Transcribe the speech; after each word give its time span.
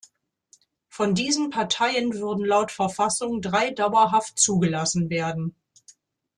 Von 0.89 1.13
diesen 1.13 1.51
Parteien 1.51 2.15
würden 2.15 2.43
laut 2.43 2.71
Verfassung 2.71 3.39
drei 3.39 3.69
dauerhaft 3.69 4.39
zugelassen 4.39 5.11
werden. 5.11 5.53